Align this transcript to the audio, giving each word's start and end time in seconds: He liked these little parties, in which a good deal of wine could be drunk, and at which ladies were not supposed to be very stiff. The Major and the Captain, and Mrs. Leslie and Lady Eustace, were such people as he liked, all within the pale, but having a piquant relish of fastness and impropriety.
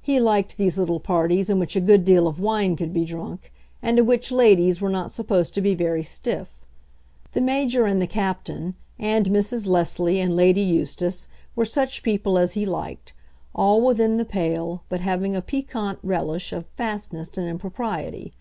He 0.00 0.20
liked 0.20 0.56
these 0.56 0.78
little 0.78 1.00
parties, 1.00 1.50
in 1.50 1.58
which 1.58 1.74
a 1.74 1.80
good 1.80 2.04
deal 2.04 2.28
of 2.28 2.38
wine 2.38 2.76
could 2.76 2.92
be 2.92 3.04
drunk, 3.04 3.52
and 3.82 3.98
at 3.98 4.06
which 4.06 4.30
ladies 4.30 4.80
were 4.80 4.88
not 4.88 5.10
supposed 5.10 5.52
to 5.54 5.60
be 5.60 5.74
very 5.74 6.04
stiff. 6.04 6.64
The 7.32 7.40
Major 7.40 7.84
and 7.84 8.00
the 8.00 8.06
Captain, 8.06 8.76
and 9.00 9.26
Mrs. 9.26 9.66
Leslie 9.66 10.20
and 10.20 10.36
Lady 10.36 10.60
Eustace, 10.60 11.26
were 11.56 11.64
such 11.64 12.04
people 12.04 12.38
as 12.38 12.52
he 12.52 12.64
liked, 12.64 13.14
all 13.52 13.80
within 13.80 14.16
the 14.16 14.24
pale, 14.24 14.84
but 14.88 15.00
having 15.00 15.34
a 15.34 15.42
piquant 15.42 15.98
relish 16.04 16.52
of 16.52 16.66
fastness 16.76 17.30
and 17.36 17.48
impropriety. 17.48 18.32